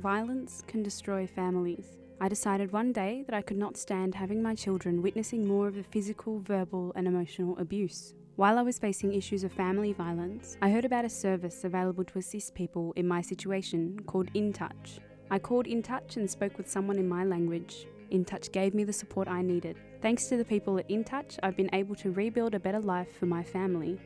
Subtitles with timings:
[0.00, 1.98] violence can destroy families.
[2.22, 5.74] I decided one day that I could not stand having my children witnessing more of
[5.74, 8.14] the physical, verbal, and emotional abuse.
[8.36, 12.18] While I was facing issues of family violence, I heard about a service available to
[12.18, 15.00] assist people in my situation called InTouch.
[15.30, 17.86] I called InTouch and spoke with someone in my language.
[18.10, 19.76] InTouch gave me the support I needed.
[20.00, 23.26] Thanks to the people at InTouch, I've been able to rebuild a better life for
[23.26, 23.98] my family.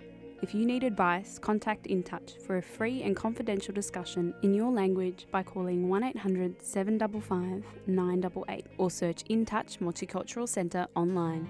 [0.43, 5.27] If you need advice, contact InTouch for a free and confidential discussion in your language
[5.31, 11.49] by calling 1 800 755 988 or search InTouch Multicultural Centre online.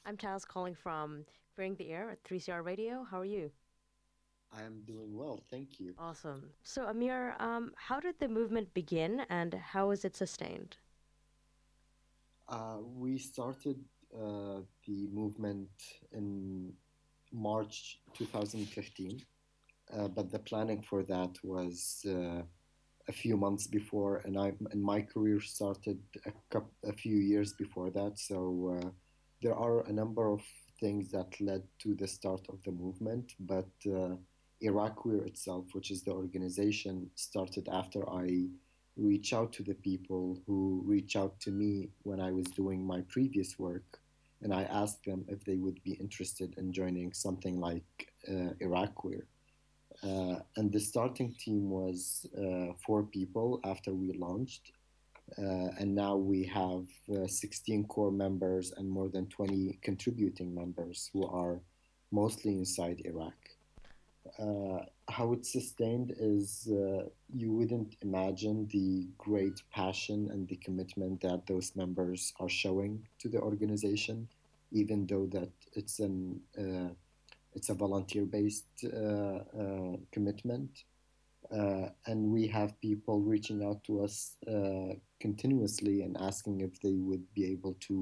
[0.06, 1.26] I'm Taz calling from
[1.56, 3.06] Queering the Air at 3CR Radio.
[3.10, 3.52] How are you?
[4.52, 5.94] I am doing well, thank you.
[5.98, 6.50] Awesome.
[6.64, 10.78] So, Amir, um, how did the movement begin and how is it sustained?
[12.50, 13.78] Uh, we started
[14.16, 15.70] uh, the movement
[16.12, 16.74] in
[17.32, 19.22] March 2015,
[19.96, 22.42] uh, but the planning for that was uh,
[23.08, 27.54] a few months before, and I and my career started a, coup a few years
[27.54, 28.20] before that.
[28.20, 28.90] So uh,
[29.42, 30.42] there are a number of
[30.84, 34.16] things that led to the start of the movement, but uh,
[34.70, 38.28] Iraq Queer itself, which is the organization, started after I
[39.10, 43.00] reach out to the people who reach out to me when I was doing my
[43.16, 43.88] previous work,
[44.42, 47.92] and I asked them if they would be interested in joining something like
[48.34, 49.26] uh, Iraq Queer.
[50.10, 54.66] Uh, and the starting team was uh, four people after we launched,
[55.38, 56.86] and now we have
[57.16, 61.60] uh, 16 core members and more than 20 contributing members who are
[62.12, 63.34] mostly inside Iraq.
[64.40, 67.04] Uh, how it's sustained is uh,
[67.34, 73.28] you wouldn't imagine the great passion and the commitment that those members are showing to
[73.28, 74.28] the organization,
[74.72, 76.94] even though that it's an uh,
[77.56, 80.84] it's a volunteer-based uh, uh, commitment.
[81.52, 84.96] Uh, and we have people reaching out to us uh,
[85.28, 87.96] continuously and asking if they would be able to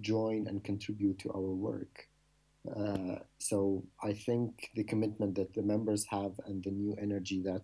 [0.00, 1.94] join and contribute to our work.
[2.76, 3.58] Uh, so
[4.10, 7.62] I think the commitment that the members have and the new energy that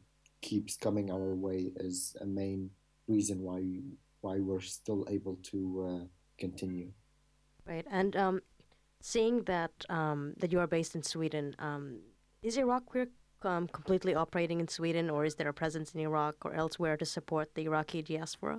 [0.49, 2.60] keeps coming our way is a main
[3.15, 3.60] reason why
[4.25, 6.05] why we're still able to uh,
[6.44, 6.91] continue.
[7.71, 7.87] Right.
[8.00, 8.37] And um,
[9.12, 11.82] seeing that um, that you are based in Sweden, um,
[12.49, 13.09] is Iraq Queer
[13.53, 17.06] um, completely operating in Sweden, or is there a presence in Iraq or elsewhere to
[17.17, 18.56] support the Iraqi diaspora?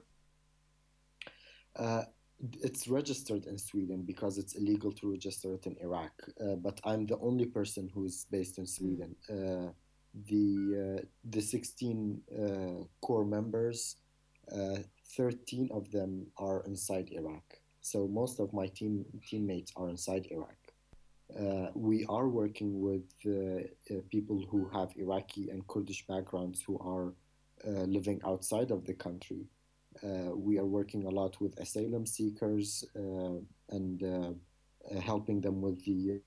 [1.75, 2.03] Uh,
[2.61, 6.11] it's registered in Sweden because it's illegal to register it in Iraq.
[6.39, 9.15] Uh, but I'm the only person who is based in Sweden.
[9.29, 9.71] Uh,
[10.27, 13.97] the uh, the 16 uh, core members,
[14.51, 14.77] uh,
[15.17, 17.43] 13 of them are inside Iraq.
[17.81, 20.57] So most of my team teammates are inside Iraq.
[21.37, 23.03] Uh, we are working with
[24.09, 27.13] people who have Iraqi and Kurdish backgrounds who are
[27.67, 29.45] uh, living outside of the country.
[30.03, 33.37] Uh, we are working a lot with asylum seekers uh,
[33.69, 36.21] and uh, helping them with the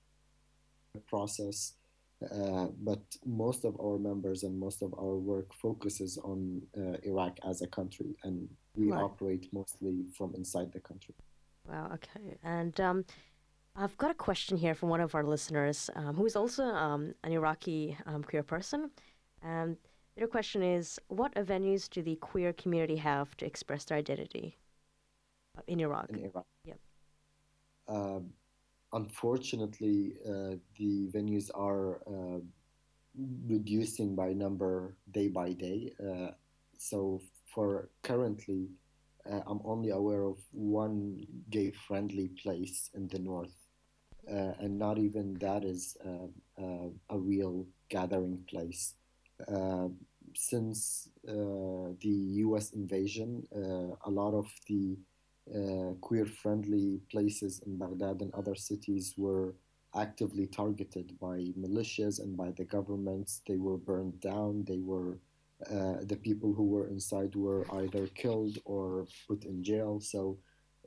[1.07, 1.73] process.
[2.31, 7.37] Uh, but most of our members and most of our work focuses on uh, Iraq
[7.47, 9.03] as a country, and we Right.
[9.03, 11.15] operate mostly from inside the country.
[11.67, 11.91] Wow.
[11.93, 12.37] Okay.
[12.43, 13.05] And um,
[13.75, 17.13] I've got a question here from one of our listeners, um, who is also um,
[17.23, 18.91] an Iraqi um, queer person.
[19.41, 19.77] And
[20.19, 24.57] their question is, what venues do the queer community have to express their identity
[25.67, 26.09] in Iraq?
[26.09, 26.45] in Iraq.
[26.65, 26.79] Yep.
[27.87, 28.33] Um,
[28.93, 32.39] unfortunately, uh, the venues are uh,
[33.47, 35.93] reducing by number day by day.
[35.99, 36.31] Uh,
[36.77, 37.21] so
[37.53, 38.67] for currently,
[39.29, 43.55] uh, I'm only aware of one gay-friendly place in the north,
[44.29, 46.27] uh, and not even that is uh,
[46.61, 48.95] uh, a real gathering place.
[49.47, 49.87] Uh,
[50.35, 52.15] since uh, the
[52.45, 52.71] U.S.
[52.71, 54.97] invasion, uh, a lot of the
[55.53, 59.55] uh, queer friendly places in Baghdad and other cities were
[59.95, 63.41] actively targeted by militias and by the governments.
[63.47, 64.65] They were burned down.
[64.67, 65.17] They were
[65.69, 69.99] uh, the people who were inside were either killed or put in jail.
[69.99, 70.37] So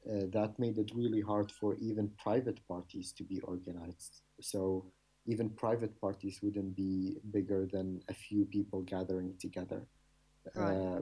[0.09, 4.23] uh, that made it really hard for even private parties to be organized.
[4.41, 4.87] So
[5.27, 9.83] even private parties wouldn't be bigger than a few people gathering together.
[10.55, 10.77] Right.
[10.77, 11.01] Uh,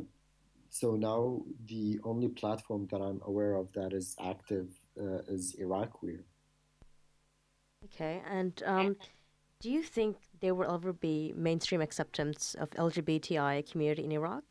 [0.69, 4.69] so now the only platform that I'm aware of that is active
[5.01, 6.25] uh, is Iraq Queer.
[7.87, 8.23] Okay.
[8.31, 8.97] And um,
[9.61, 14.45] do you think there will ever be mainstream acceptance of LGBTI community in Iraq?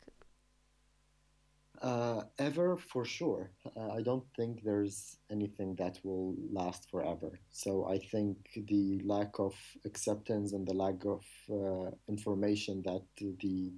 [1.80, 3.50] Uh, ever for sure.
[3.74, 7.40] Uh, I don't think there's anything that will last forever.
[7.52, 8.36] So I think
[8.68, 9.54] the lack of
[9.86, 13.72] acceptance and the lack of uh, information that the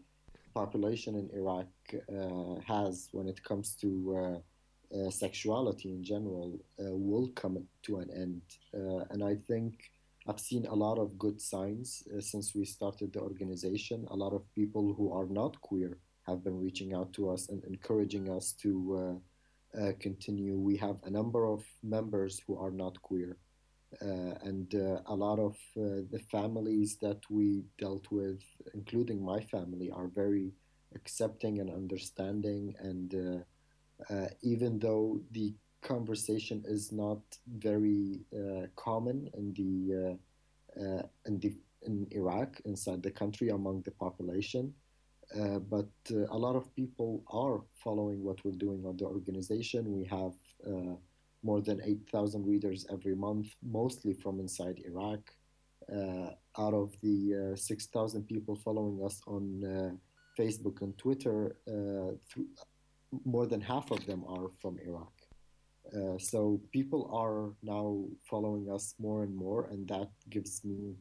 [0.53, 7.29] population in Iraq uh, has when it comes to uh, uh, sexuality in general will
[7.37, 8.43] come to an end.
[9.11, 9.75] And I think
[10.27, 14.07] I've seen a lot of good signs since we started the organization.
[14.11, 17.63] A lot of people who are not queer have been reaching out to us and
[17.65, 19.21] encouraging us to
[19.77, 20.59] uh, uh, continue.
[20.59, 23.39] We have a number of members who are not queer.
[24.01, 28.43] Uh, and uh, a lot of uh, the families that we dealt with,
[28.75, 30.53] including my family, are very
[30.95, 32.75] accepting and understanding.
[32.81, 33.45] And
[34.11, 37.21] uh, even though the conversation is not
[37.59, 38.21] very
[38.77, 40.19] common in the
[41.27, 44.73] in the in Iraq inside the country among the population,
[45.41, 49.93] uh, but uh, a lot of people are following what we're doing on the organization.
[49.93, 50.35] We have
[50.67, 50.97] uh,
[51.43, 55.21] more than 8,000 readers every month, mostly from inside Iraq.
[55.93, 59.99] Uh, out of the uh, 6,000 people following us on
[60.39, 62.47] Facebook and Twitter, th-
[63.25, 65.13] more than half of them are from Iraq.
[66.19, 70.95] So people are now following us more and more, and that gives me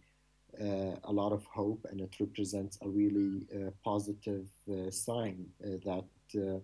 [0.59, 6.06] a lot of hope, and it represents a really uh, positive uh, sign uh, that
[6.36, 6.59] uh,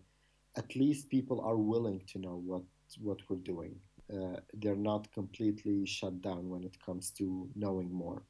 [0.58, 2.64] at least people are willing to know what
[3.02, 3.76] what we're doing.
[4.12, 8.24] Uh, they're not completely shut down when it comes to knowing more.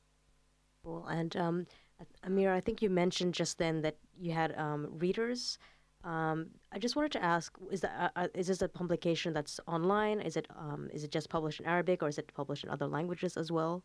[0.83, 1.05] Cool.
[1.07, 1.67] And um,
[2.23, 5.59] Amir, I think you mentioned just then that you had um, readers.
[6.03, 9.59] Um, I just wanted to ask: Is that uh, uh, is this a publication that's
[9.67, 10.19] online?
[10.21, 12.87] Is it um, is it just published in Arabic, or is it published in other
[12.87, 13.83] languages as well?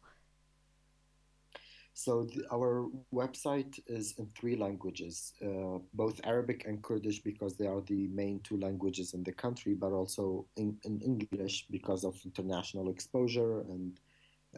[1.95, 7.67] So the, our website is in three languages, uh, both Arabic and Kurdish because they
[7.67, 12.19] are the main two languages in the country, but also in, in English because of
[12.25, 14.01] international exposure and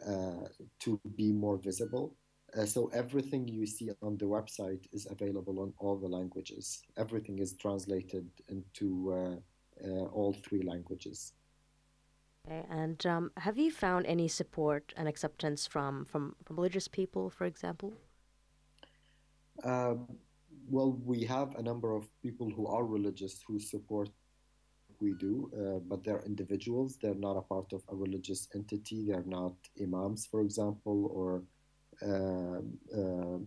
[0.07, 0.47] uh,
[0.79, 2.15] to be more visible.
[2.57, 6.83] Uh, so everything you see on the website is available on all the languages.
[6.97, 11.33] Everything is translated into uh, uh, all three languages.
[12.45, 12.63] Okay.
[12.69, 17.45] And um, have you found any support and acceptance from from, from religious people, for
[17.45, 17.93] example?
[19.63, 20.07] Um,
[20.69, 24.09] well, we have a number of people who are religious who support
[25.01, 26.97] we do, uh, but they're individuals.
[27.01, 29.05] They're not a part of a religious entity.
[29.07, 31.43] They're not imams, for example, or
[32.01, 32.61] uh,
[32.97, 33.39] uh,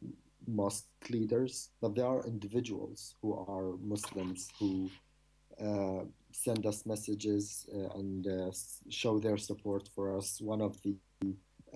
[0.46, 4.90] mosque leaders, but they are individuals who are Muslims who
[5.60, 8.50] uh, send us messages uh, and uh,
[8.88, 10.40] show their support for us.
[10.40, 10.96] One of the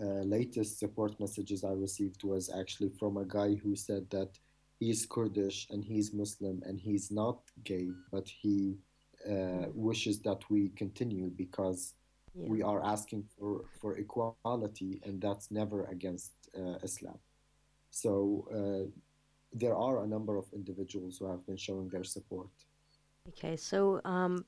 [0.01, 4.31] uh, latest support messages I received was actually from a guy who said that
[4.81, 8.77] he's Kurdish and he's Muslim and he's not gay, but he
[9.29, 11.95] uh, wishes that we continue because
[12.35, 12.49] Yeah.
[12.49, 17.19] we are asking for, for equality and that's never against uh, Islam.
[17.91, 18.13] So
[18.59, 18.85] uh,
[19.53, 22.49] there are a number of individuals who have been showing their support.
[23.29, 23.57] Okay.
[23.57, 24.45] So, um,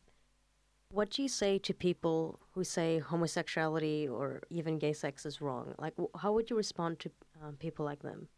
[0.91, 5.75] what do you say to people who say homosexuality or even gay sex is wrong?
[5.79, 7.11] Like, how would you respond to
[7.43, 8.29] um, people like them?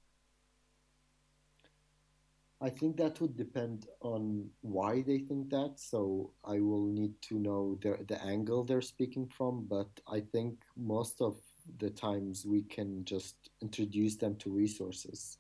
[2.61, 5.75] I think that would depend on why they think that.
[5.77, 9.67] So I will need to know the, the angle they're speaking from.
[9.69, 11.37] But I think most of
[11.79, 15.39] the times we can just introduce them to resources,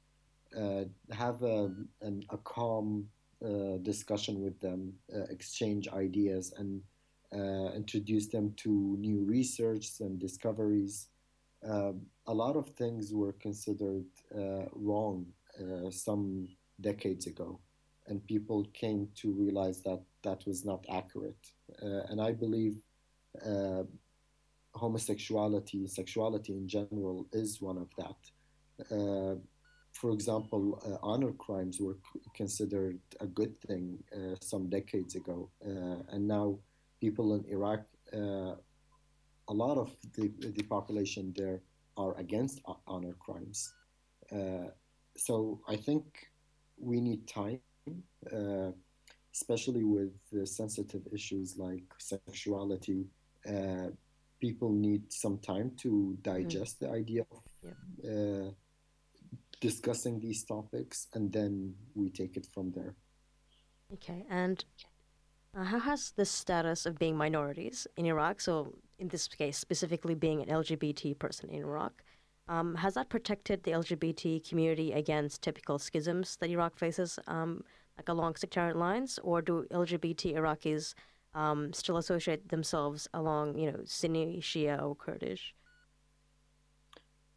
[0.54, 1.72] uh, have a,
[2.02, 3.08] an, a calm
[3.82, 6.80] discussion with them, uh, exchange ideas, and
[7.32, 11.08] uh, introduce them to new research and discoveries.
[11.68, 11.92] Uh,
[12.26, 15.26] a lot of things were considered uh, wrong
[15.90, 16.46] some
[16.80, 17.58] decades ago,
[18.06, 21.52] and people came to realize that that was not accurate.
[21.82, 22.76] Uh, and I believe
[23.44, 23.84] uh,
[24.74, 28.20] homosexuality, sexuality in general, is one of that.
[28.94, 29.36] Uh,
[29.96, 31.96] for example, uh, honor crimes were
[32.34, 36.58] considered a good thing uh, some decades ago, uh, and now
[37.00, 37.80] people in Iraq,
[39.48, 41.60] a lot of the, the population there
[41.96, 43.72] are against honor crimes.
[45.16, 46.04] so I think
[46.78, 47.60] we need time,
[48.32, 48.72] uh,
[49.32, 50.12] especially with
[50.44, 53.06] sensitive issues like sexuality.
[53.48, 53.88] Uh,
[54.40, 56.92] people need some time to digest mm-hmm.
[56.92, 58.50] the idea of yeah.
[59.60, 62.94] Discussing these topics, and then we take it from there.
[63.92, 64.64] Okay, and
[65.56, 70.14] uh, how has the status of being minorities in Iraq, so in this case specifically
[70.14, 72.02] being an LGBT person in Iraq,
[72.48, 77.62] um, has that protected the LGBT community against typical schisms that Iraq faces, um,
[77.96, 80.94] like along sectarian lines, or do LGBT Iraqis
[81.34, 85.54] um, still associate themselves along, you know, Sunni, Shia, or Kurdish?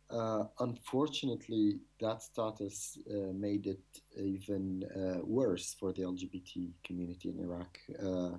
[0.10, 3.84] Uh, unfortunately, that status uh, made it
[4.18, 7.78] even uh, worse for the LGBT community in Iraq.
[8.02, 8.38] Uh,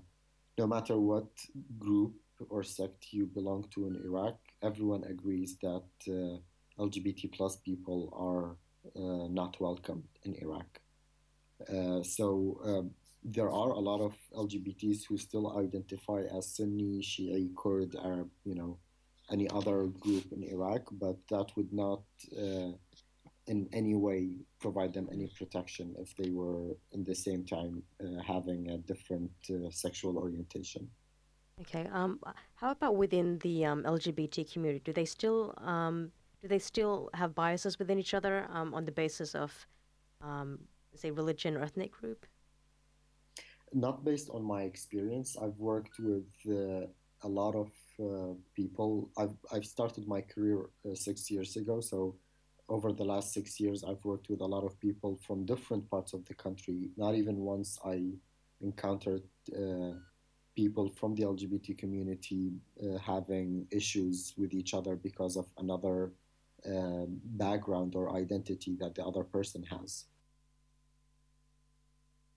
[0.59, 1.29] no matter what
[1.79, 2.15] group
[2.49, 6.39] or sect you belong to in Iraq, everyone agrees that uh,
[6.83, 8.57] LGBT plus people are
[8.97, 10.81] uh, not welcome in Iraq.
[12.03, 12.91] So um,
[13.23, 18.55] there are a lot of LGBTs who still identify as Sunni, Shi'i, Kurd, Arab, you
[18.55, 18.79] know,
[19.30, 22.02] any other group in Iraq, but that would not
[22.37, 22.72] uh,
[23.46, 28.22] in any way provide them any protection if they were in the same time uh,
[28.22, 30.88] having a different uh, sexual orientation.
[31.60, 31.88] Okay.
[31.92, 32.20] Um,
[32.54, 34.82] how about within the um, LGBT community?
[34.84, 36.10] Do they still um,
[36.42, 39.52] do they still have biases within each other um, on the basis of,
[40.22, 40.58] um,
[40.94, 42.26] say, religion or ethnic group?
[43.75, 45.37] Not based on my experience.
[45.40, 46.87] I've worked with uh,
[47.22, 47.70] a lot of
[48.00, 49.11] uh, people.
[49.16, 52.16] I've, I've started my career uh, six years ago, so
[52.69, 56.12] over the last six years, I've worked with a lot of people from different parts
[56.12, 56.90] of the country.
[56.97, 58.12] Not even once I
[58.61, 59.23] encountered
[59.54, 59.92] uh,
[60.54, 62.52] people from the LGBT community
[62.83, 66.12] uh, having issues with each other because of another
[66.66, 67.07] uh,
[67.45, 70.04] background or identity that the other person has.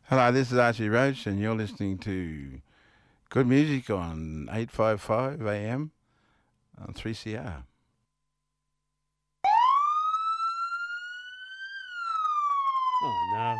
[0.03, 2.59] Hello, this is Archie Roach, and you're listening to
[3.33, 5.91] good music on 855 AM
[6.79, 7.63] on 3CR.
[13.03, 13.55] Oh, no.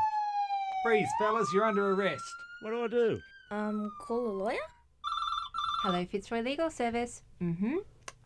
[0.85, 2.23] Freeze, fellas, you're under arrest.
[2.61, 3.19] What do I do?
[3.49, 4.57] Um, call a lawyer?
[5.81, 7.23] Hello, Fitzroy Legal Service.
[7.41, 7.77] Mm hmm.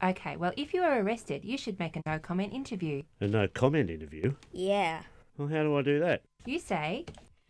[0.04, 3.04] Okay, well, if you are arrested, you should make a no comment interview.
[3.22, 4.34] A no comment interview?
[4.52, 5.02] Yeah.
[5.38, 6.24] Well, how do I do that?
[6.46, 7.06] You say,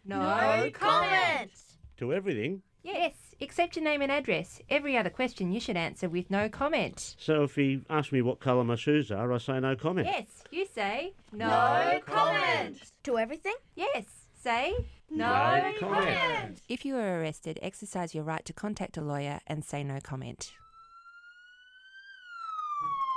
[0.05, 1.51] No, no comment!
[1.97, 2.61] To everything?
[2.83, 4.61] Yes, except your name and address.
[4.69, 7.15] Every other question you should answer with no comment.
[7.19, 10.07] So if he asks me what colour my shoes are, I say no comment?
[10.07, 12.79] Yes, you say, No, no comment!
[13.03, 13.55] To everything?
[13.75, 14.05] Yes,
[14.41, 14.73] say,
[15.09, 16.17] No, no comment.
[16.19, 16.61] comment!
[16.69, 20.51] If you are arrested, exercise your right to contact a lawyer and say no comment.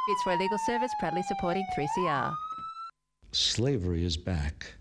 [0.07, 2.35] Fitzroy Legal Service proudly supporting 3CR.
[3.33, 4.75] Slavery is back.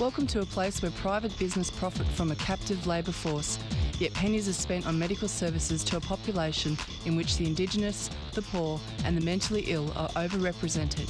[0.00, 3.58] Welcome to a place where private business profit from a captive labour force,
[3.98, 8.40] yet pennies are spent on medical services to a population in which the Indigenous, the
[8.40, 11.06] poor, and the mentally ill are overrepresented.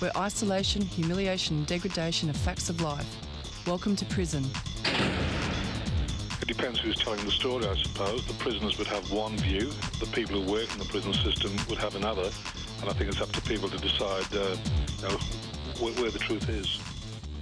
[0.00, 3.06] Where isolation, humiliation, and degradation are facts of life.
[3.66, 4.46] Welcome to prison.
[6.40, 8.26] It depends who's telling the story, I suppose.
[8.26, 11.76] The prisoners would have one view, the people who work in the prison system would
[11.76, 12.30] have another,
[12.80, 14.56] and I think it's up to people to decide uh,
[14.96, 15.18] you know,
[15.78, 16.80] where, where the truth is.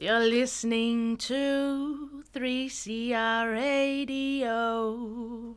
[0.00, 5.56] You're listening to 3CR Radio.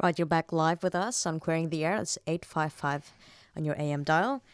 [0.00, 1.96] Right, you're back live with us on Queering the Air.
[1.96, 3.12] It's 855
[3.56, 4.44] on your AM dial.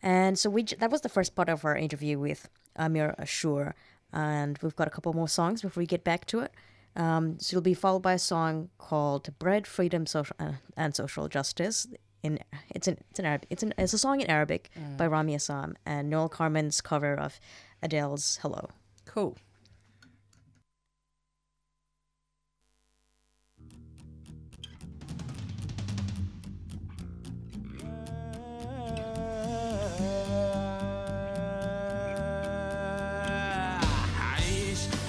[0.00, 3.74] And so we that was the first part of our interview with Amir Ashur.
[4.12, 6.52] And we've got a couple more songs before we get back to it.
[6.94, 11.26] Um, so it'll be followed by a song called "Bread, Freedom, Social uh, and Social
[11.26, 11.88] Justice."
[12.22, 12.38] in
[12.70, 14.96] it's an it's an Arab it's an it's a song in Arabic mm.
[14.96, 17.40] by Ramy Essam and Noel Kharman's cover of
[17.82, 18.68] Adele's Hello.
[19.04, 19.36] Cool.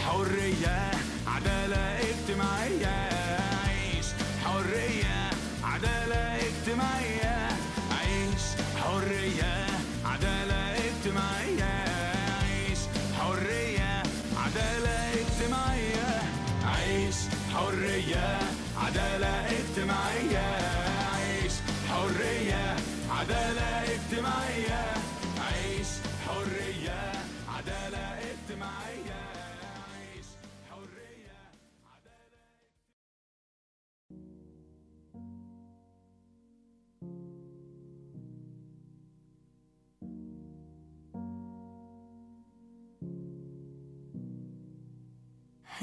[0.03, 0.91] حرية
[1.27, 3.09] عدالة اجتماعية
[3.65, 4.05] عيش
[4.43, 5.22] حرية
[6.75, 7.32] my end.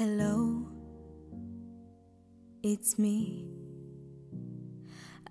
[0.03, 0.65] Hello,
[2.63, 3.45] it's me.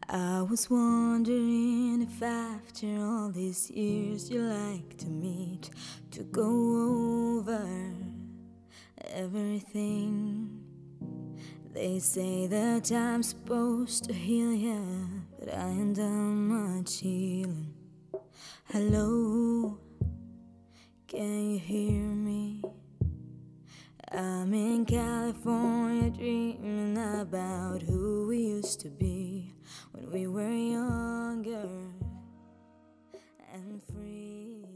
[0.09, 5.71] I was wondering if after all these years you like to meet
[6.13, 6.47] to go
[7.41, 7.69] over
[9.13, 10.63] everything.
[11.75, 14.79] They say that time's supposed to heal ya,
[15.41, 17.75] but I ain't done much healing.
[18.67, 19.81] Hello,
[21.09, 22.63] can you hear me?
[24.13, 29.55] I'm in California dreaming about who we used to be
[29.93, 31.69] when we were younger
[33.55, 34.67] and free.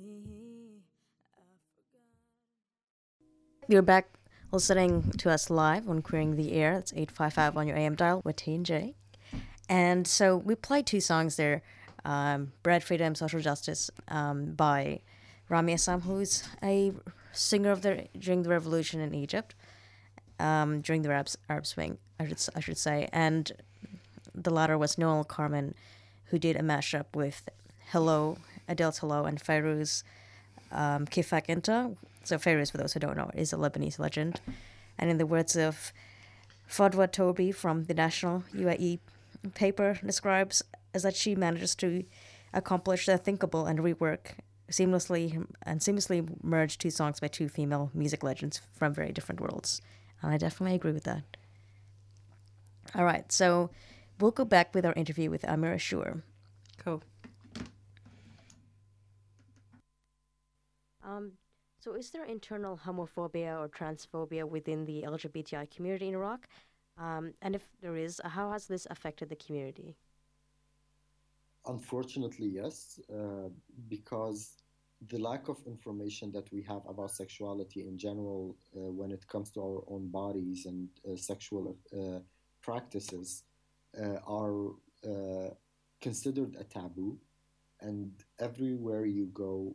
[3.66, 4.06] You're back
[4.52, 6.74] listening to us live on Queering the Air.
[6.74, 8.94] That's 855 on your AM dial with T and J.
[9.68, 11.62] And so we played two songs there
[12.04, 15.00] um, Bread, Freedom, Social Justice um, by
[15.48, 16.92] Ramy Essam, who's a
[17.34, 19.54] singer of the during the revolution in Egypt,
[20.38, 23.08] um, during the Arab, Arab Spring, I should, I should say.
[23.12, 23.52] And
[24.34, 25.74] the latter was Noel Kharman,
[26.26, 27.48] who did a mashup with
[27.90, 30.02] Hello, Adele's Hello, and Fairuz
[30.72, 31.94] um, Kifak Inta.
[32.24, 34.40] So Fairuz, for those who don't know, is a Lebanese legend.
[34.98, 35.92] And in the words of
[36.68, 38.98] Fadwa Toby from the National UAE
[39.54, 40.62] paper, describes
[40.94, 42.04] as that she manages to
[42.52, 44.38] accomplish the thinkable and rework
[44.70, 49.83] seamlessly and seamlessly merge two songs by two female music legends from very different worlds.
[50.22, 51.22] And I definitely agree with that.
[52.94, 53.70] All right, so
[54.20, 56.22] we'll go back with our interview with Amir Ashur.
[56.79, 57.03] Cool.
[61.03, 61.33] Um,
[61.81, 66.48] so, is there internal homophobia or transphobia within the LGBTI community in Iraq?
[66.96, 69.96] Um, and if there is, how has this affected the community?
[71.66, 73.48] Unfortunately, yes, uh,
[73.88, 74.62] because
[75.09, 79.50] the lack of information that we have about sexuality in general uh, when it comes
[79.50, 82.20] to our own bodies and uh, sexual uh,
[82.62, 83.44] practices
[83.98, 84.68] uh, are
[85.07, 85.50] uh,
[86.00, 87.18] considered a taboo.
[87.81, 89.74] And everywhere you go,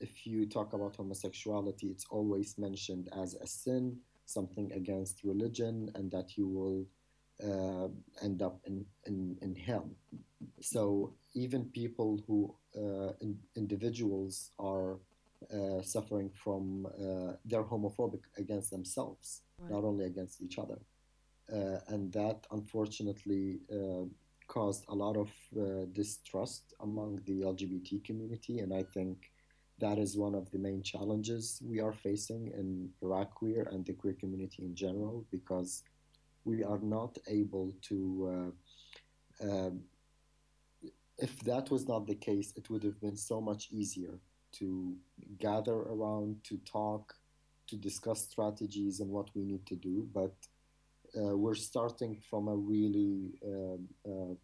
[0.00, 6.10] if you talk about homosexuality, it's always mentioned as a sin, something against religion, and
[6.10, 6.86] that you will
[7.42, 7.88] uh,
[8.22, 9.88] end up in, in, in hell.
[10.60, 12.38] So even people who,
[12.82, 14.98] uh, in, individuals, are
[15.52, 19.70] uh, suffering from, uh, they're homophobic against themselves, Right.
[19.70, 20.78] not only against each other.
[21.52, 24.04] Uh, and that unfortunately uh,
[24.48, 28.58] caused a lot of uh, distrust among the LGBT community.
[28.60, 29.30] And I think
[29.78, 33.92] that is one of the main challenges we are facing in Iraq queer and the
[33.92, 35.84] queer community in general because
[36.44, 38.52] we are not able to.
[39.42, 39.82] Uh, um,
[41.18, 44.18] if that was not the case, it would have been so much easier
[44.52, 44.96] to
[45.38, 47.14] gather around, to talk,
[47.68, 50.08] to discuss strategies and what we need to do.
[50.12, 50.34] But
[51.16, 54.34] uh, we're starting from a really uh, uh,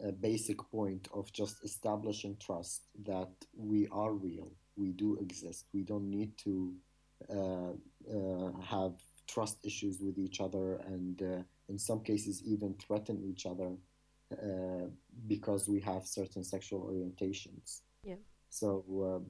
[0.00, 5.66] a basic point of just establishing trust that we are real, we do exist.
[5.72, 6.74] We don't need to
[7.30, 7.72] uh,
[8.14, 8.92] uh, have
[9.26, 13.70] trust issues with each other, and uh, in some cases, even threaten each other
[14.32, 14.88] uh,
[15.28, 17.82] because we have certain sexual orientations.
[18.02, 18.16] Yeah.
[18.50, 19.26] So um,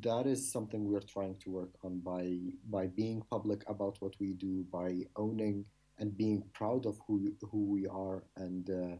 [0.00, 2.38] that is something we're trying to work on by
[2.70, 5.64] by being public about what we do, by owning
[5.98, 8.96] and being proud of who who we are, and uh,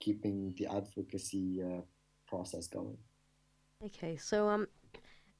[0.00, 1.80] keeping the advocacy uh,
[2.26, 2.98] process going.
[3.84, 4.66] Okay, so um,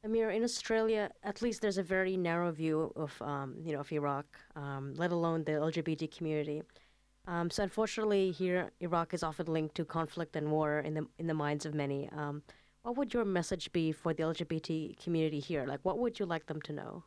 [0.04, 3.92] Amir, in Australia, at least there's a very narrow view of um, you know of
[3.92, 6.62] Iraq, um, let alone the LGBT community.
[7.28, 11.26] Um, so unfortunately, here Iraq is often linked to conflict and war in the in
[11.26, 12.08] the minds of many.
[12.16, 12.42] Um,
[12.82, 15.66] what would your message be for the LGBT community here?
[15.66, 17.04] Like, what would you like them to know?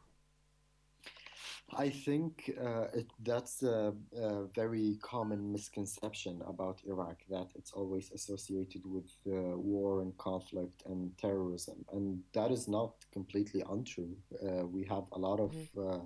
[1.74, 8.12] I think uh, it, that's a, a, very common misconception about Iraq that it's always
[8.12, 14.16] associated with uh, war and conflict and terrorism, and that is not completely untrue.
[14.44, 16.06] Uh, we have a lot of mm-hmm.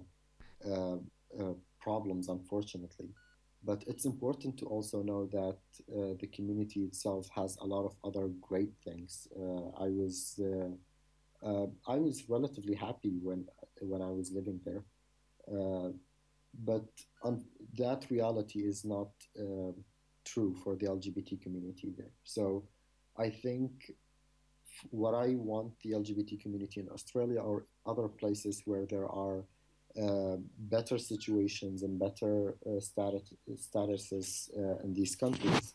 [1.82, 3.10] problems, unfortunately,
[3.66, 5.58] but it's important to also know that
[6.22, 9.28] the community itself has a lot of other great things.
[9.86, 10.40] I was
[11.44, 13.46] I was relatively happy when
[13.82, 14.84] when I was living there.
[15.52, 15.90] Uh,
[16.64, 16.86] but
[17.78, 19.72] that reality is not uh,
[20.24, 22.12] true for the LGBT community there.
[22.24, 22.68] So
[23.18, 23.92] I think
[24.90, 29.44] what I want the LGBT community in Australia or other places where there are uh,
[30.58, 35.74] better situations and better uh, status, statuses uh, in these countries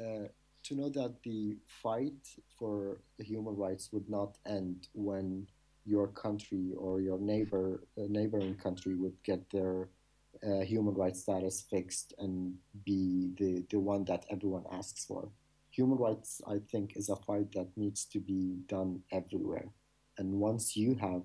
[0.00, 0.26] uh,
[0.64, 2.26] to know that the fight
[2.58, 5.46] for human rights would not end when
[5.84, 9.88] your country or your neighbor uh, neighboring country would get their
[10.46, 15.28] uh, human rights status fixed and be the, the one that everyone asks for.
[15.70, 19.68] Human rights, I think, is a fight that needs to be done everywhere.
[20.18, 21.22] And once you have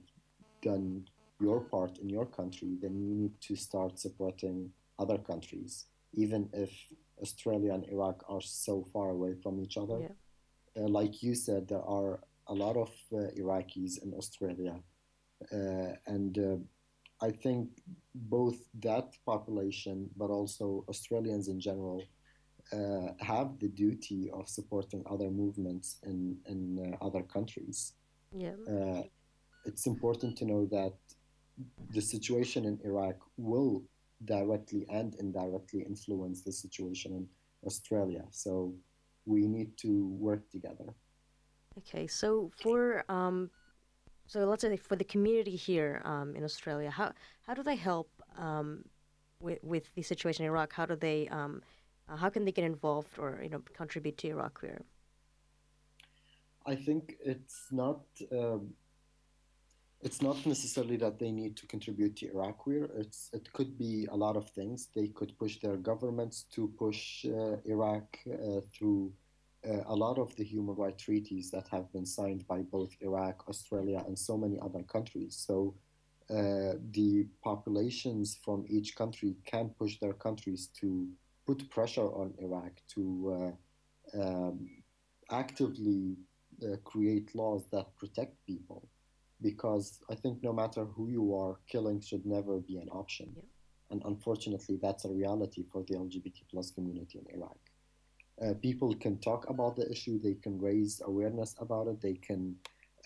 [0.62, 1.06] done
[1.40, 6.72] your part in your country, then you need to start supporting other countries, even if
[7.22, 10.00] Australia and Iraq are so far away from each other.
[10.02, 10.84] Yeah.
[10.84, 14.76] Uh, like you said, there are a lot of uh, Iraqis in Australia,
[15.52, 16.58] uh, and uh,
[17.22, 17.70] I think
[18.16, 22.04] both that population, but also Australians in general,
[22.72, 27.94] uh, have the duty of supporting other movements in in uh, other countries.
[28.32, 28.56] Yeah.
[28.70, 29.04] Uh,
[29.66, 30.94] it's important to know that
[31.92, 33.84] the situation in Iraq will
[34.26, 37.28] directly and indirectly influence the situation in
[37.66, 38.24] Australia.
[38.32, 38.74] So
[39.26, 40.94] we need to work together.
[41.78, 43.50] Okay, so for um,
[44.26, 47.14] so let's say for the community here um, in Australia, how
[47.48, 48.84] how do they help um,
[49.40, 50.74] with with the situation in Iraq?
[50.74, 51.62] How do they um,
[52.10, 54.82] uh, how can they get involved or you know contribute to Iraq Queer?
[56.66, 58.74] I think it's not um,
[60.02, 62.90] it's not necessarily that they need to contribute to Iraq Queer.
[62.96, 64.88] It's it could be a lot of things.
[64.96, 69.12] They could push their governments to push uh, Iraq uh, through
[69.68, 73.48] uh, a lot of the human rights treaties that have been signed by both Iraq,
[73.50, 75.36] Australia, and so many other countries.
[75.48, 75.76] So
[76.30, 81.10] uh, the populations from each country can push their countries to
[81.46, 83.56] put pressure on Iraq to
[84.16, 84.70] uh, um,
[85.30, 86.16] actively
[86.64, 88.88] uh, create laws that protect people.
[89.42, 93.32] Because I think no matter who you are, killing should never be an option.
[93.36, 93.44] Yeah.
[93.92, 97.58] And unfortunately, that's a reality for the LGBT plus community in Iraq.
[98.42, 102.56] Uh, people can talk about the issue, they can raise awareness about it, they can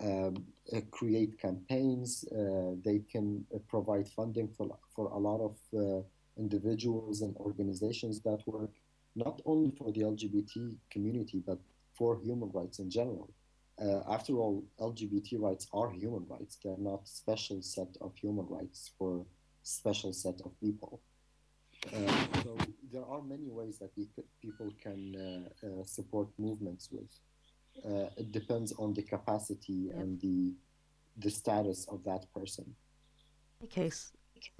[0.01, 5.55] um, uh, create campaigns, uh, they can uh, provide funding for, for a lot of
[5.75, 6.03] uh,
[6.37, 8.71] individuals and organizations that work
[9.15, 11.59] not only for the LGBT community, but
[11.95, 13.29] for human rights in general.
[13.83, 16.57] Uh, after all, LGBT rights are human rights.
[16.63, 19.25] They're not special set of human rights for
[19.63, 21.01] special set of people.
[21.87, 22.57] Uh, so
[22.93, 23.93] there are many ways that
[24.41, 27.11] people can uh, uh, support movements with.
[28.17, 29.95] it depends on the capacity yep.
[29.99, 30.53] and the
[31.17, 32.65] the status of that person.
[33.63, 33.89] Okay,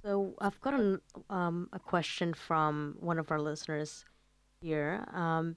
[0.04, 4.04] so I've got an, um, a question from one of our listeners
[4.60, 5.04] here.
[5.12, 5.56] Um,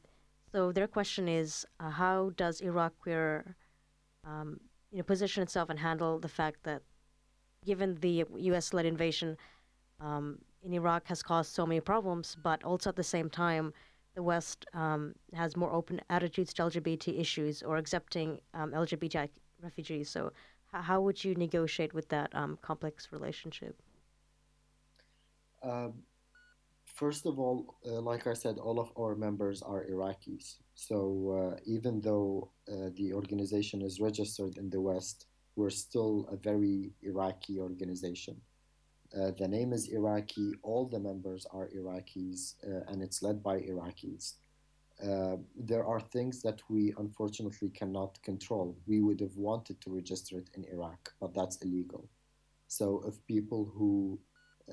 [0.52, 2.94] so their question is, uh, how does Iraq
[4.24, 4.60] um,
[4.92, 6.82] you know, position itself and handle the fact that,
[7.66, 9.38] given the U.S.-led invasion,
[10.00, 13.74] um, in Iraq has caused so many problems, but also at the same time,
[14.16, 19.30] the West um, has more open attitudes to LGBT issues or accepting um, LGBTI
[19.62, 20.10] refugees.
[20.10, 20.32] So,
[20.74, 23.82] how would you negotiate with that um, complex relationship?
[26.98, 30.56] First of all, uh, like I said, all of our members are Iraqis.
[30.74, 30.98] So,
[31.40, 36.90] uh, even though uh, the organization is registered in the West, we're still a very
[37.04, 38.42] Iraqi organization.
[39.16, 40.54] Uh, the name is Iraqi.
[40.64, 44.34] All the members are Iraqis, uh, and it's led by Iraqis.
[45.08, 48.76] Uh, there are things that we unfortunately cannot control.
[48.88, 52.10] We would have wanted to register it in Iraq, but that's illegal.
[52.68, 54.20] So if people who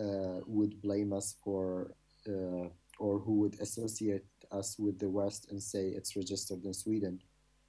[0.01, 1.95] uh, would blame us for
[2.29, 7.21] uh, or who would associate us with the West and say it's registered in Sweden,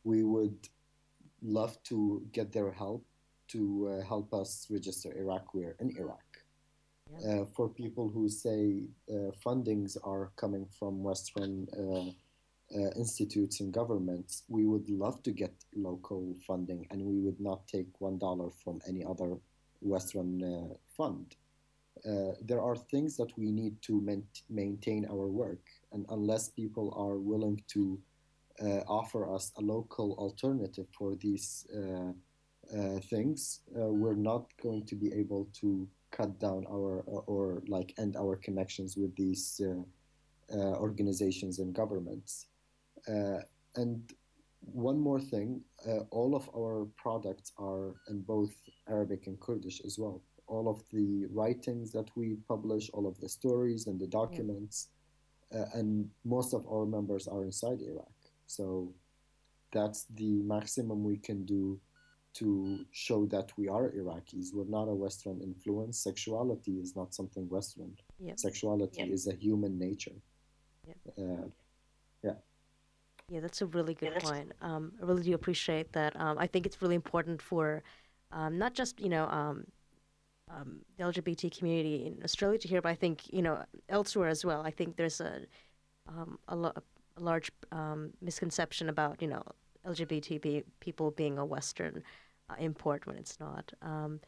[0.04, 0.70] we would
[1.42, 3.06] love to get their help
[3.48, 3.62] to
[4.00, 6.24] uh, help us register Iraq Queer in Iraq.
[7.28, 12.10] Uh, for people who say uh, fundings are coming from Western uh,
[12.76, 17.68] uh, institutes and governments, we would love to get local funding and we would not
[17.68, 19.38] take one dollar from any other
[19.82, 21.36] Western uh, fund.
[22.08, 24.02] Uh, there are things that we need to
[24.50, 28.00] maintain our work, and unless people are willing to
[28.62, 35.12] uh, offer us a local alternative for these uh, things, we're not going to be
[35.14, 39.62] able to cut down our or, like end our connections with these
[40.54, 42.48] organizations and governments.
[43.76, 44.14] And
[44.62, 48.54] one more thing, uh, all of our products are in both
[48.90, 50.22] Arabic and Kurdish as well.
[50.48, 54.90] All of the writings that we publish, all of the stories and the documents,
[55.54, 58.12] uh, and most of our members are inside Iraq.
[58.48, 58.94] So
[59.72, 61.80] that's the maximum we can do
[62.36, 64.54] to show that we are Iraqis.
[64.54, 65.98] We're not a Western influence.
[65.98, 67.92] Sexuality is not something Western.
[68.20, 68.40] Yep.
[68.40, 69.10] Sexuality Yep.
[69.10, 70.18] is a human nature.
[71.18, 71.48] Uh,
[72.24, 72.34] yeah.
[73.30, 74.52] Yeah, that's a really good point.
[74.62, 76.20] Um, I really do appreciate that.
[76.20, 77.84] Um, I think it's really important for
[78.32, 79.26] um, not just you know
[80.56, 84.46] um, the LGBT community in Australia to hear, but I think you know elsewhere as
[84.46, 84.62] well.
[84.66, 85.42] I think there's a
[86.08, 86.74] um, a, lo-
[87.18, 89.44] a large um, misconception about you know
[89.86, 92.04] LGBT be- people being a Western
[92.50, 93.72] uh, import when it's not.
[93.82, 94.20] Um,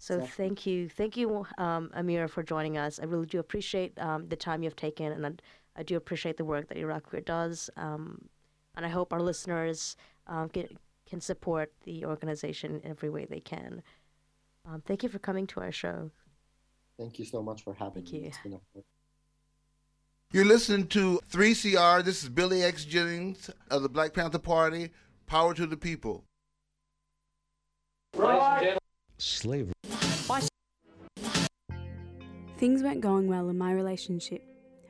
[0.00, 0.44] so Exactly.
[0.46, 3.00] thank you, thank you, um, Amir, for joining us.
[3.00, 5.32] I really do appreciate um, the time you've taken, and I,
[5.80, 7.68] I do appreciate the work that Iraq Queer does.
[7.76, 8.28] Um,
[8.76, 9.96] and I hope our listeners
[10.28, 10.68] um, can,
[11.08, 13.82] can support the organization in every way they can.
[14.68, 16.10] Um, thank you for coming to our show.
[16.98, 18.20] Thank you so much for having Thank me.
[18.20, 18.26] you.
[18.26, 18.80] It's been a
[20.32, 22.04] You're listening to 3CR.
[22.04, 22.84] This is Billy X.
[22.84, 24.90] Jennings of the Black Panther Party.
[25.26, 26.24] Power to the people.
[29.16, 29.72] Slavery.
[32.58, 34.44] Things weren't going well in my relationship.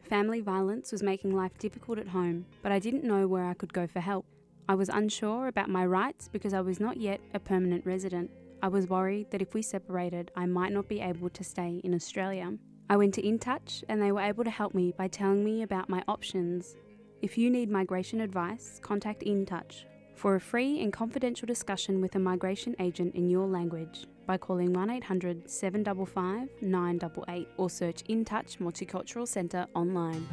[0.09, 3.73] Family violence was making life difficult at home, but I didn't know where I could
[3.73, 4.25] go for help.
[4.69, 8.31] I was unsure about my rights because I was not yet a permanent resident.
[8.61, 11.95] I was worried that if we separated, I might not be able to stay in
[11.95, 12.53] Australia.
[12.91, 15.89] I went to InTouch and they were able to help me by telling me about
[15.89, 16.75] my options.
[17.23, 22.19] If you need migration advice, contact InTouch for a free and confidential discussion with a
[22.19, 29.29] migration agent in your language by calling 1 800 755 988 or search InTouch Multicultural
[29.29, 30.27] Centre online.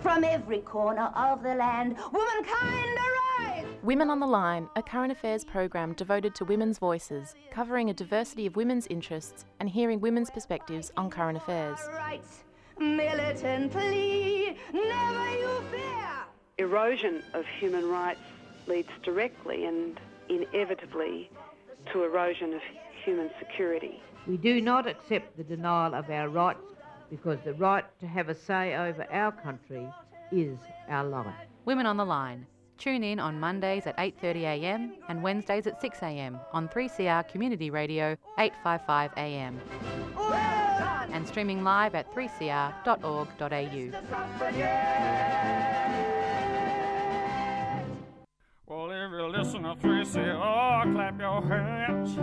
[0.00, 3.23] From every corner of the land, womankind arise!
[3.84, 8.46] Women on the Line, a current affairs program devoted to women's voices, covering a diversity
[8.46, 11.78] of women's interests and hearing women's perspectives on current affairs.
[11.92, 12.44] Rights,
[12.78, 16.08] militantly, never you fear!
[16.56, 18.22] Erosion of human rights
[18.66, 21.30] leads directly and inevitably
[21.92, 22.62] to erosion of
[23.04, 24.00] human security.
[24.26, 26.64] We do not accept the denial of our rights
[27.10, 29.86] because the right to have a say over our country
[30.32, 31.34] is our life.
[31.66, 32.46] Women on the Line.
[32.78, 39.54] Tune in on Mondays at 8.30am and Wednesdays at 6am on 3CR Community Radio 855am
[41.12, 43.44] and streaming live at 3cr.org.au.
[48.66, 52.18] Well, if you listen to 3CR, clap your hands.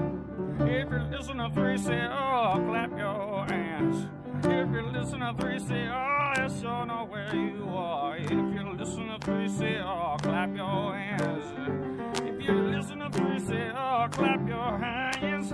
[0.59, 4.07] If you listen to 3CR, clap your hands.
[4.43, 8.17] If you listen to 3CR, let sure know where you are.
[8.17, 12.19] If you listen to 3CR, clap your hands.
[12.21, 15.51] If you listen to 3CR, clap your hands.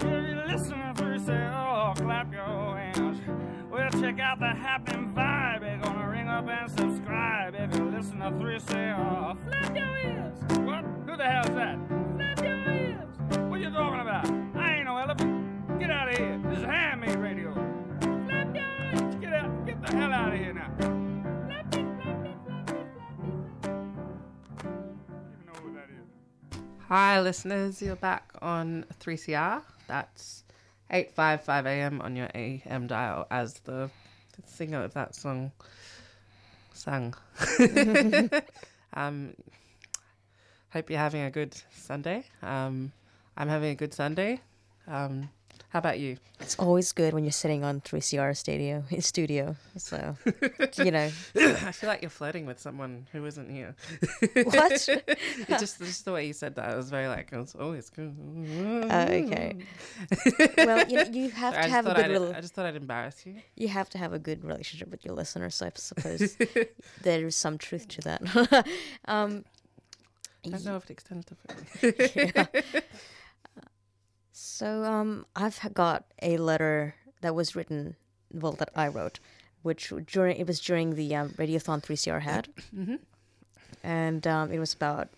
[0.00, 3.20] If you listen to 3CR, clap your hands.
[3.70, 5.60] Well, check out the happening vibe.
[5.60, 7.54] They're gonna ring up and subscribe.
[7.54, 10.38] If you listen to 3CR, flap your ears.
[10.60, 10.84] What?
[11.06, 11.78] Who the hell is that?
[12.16, 13.50] Flap your ears.
[13.50, 14.26] What you talking about?
[14.56, 15.78] I ain't no elephant.
[15.78, 16.40] Get out of here.
[16.48, 17.52] This is handmade radio.
[18.26, 19.16] Flap your ears.
[19.16, 19.66] Get out.
[19.66, 20.93] Get the hell out of here now.
[26.96, 27.82] Hi, listeners.
[27.82, 29.62] You're back on 3CR.
[29.88, 30.44] That's
[30.92, 33.90] 855 AM on your AM dial as the
[34.46, 35.50] singer of that song
[36.72, 37.12] sang.
[38.94, 39.34] um,
[40.70, 42.26] hope you're having a good Sunday.
[42.44, 42.92] Um,
[43.36, 44.40] I'm having a good Sunday.
[44.86, 45.30] Um,
[45.74, 46.18] How about you?
[46.38, 49.56] It's always good when you're sitting on 3CR studio, studio.
[49.76, 50.16] So,
[50.78, 51.10] you know.
[51.34, 53.74] I feel like you're flirting with someone who isn't here.
[54.44, 54.88] What?
[54.88, 57.90] it just, just the way you said that, I was very like, oh, it's always
[57.90, 58.14] good.
[58.88, 59.56] Oh, okay.
[60.58, 63.26] Well, you, know, you have to have a good I'd- I just thought I'd embarrass
[63.26, 63.34] you.
[63.56, 66.36] You have to have a good relationship with your listeners, so I suppose
[67.02, 68.66] there is some truth to that.
[69.06, 69.44] um,
[70.46, 72.46] I don't know if it extends to Yeah.
[74.36, 77.94] So um, I've got a letter that was written,
[78.32, 79.20] well, that I wrote,
[79.62, 82.98] which during it was during the um, Radiothon 3CR had, Mhm.
[83.84, 85.08] and um, it was about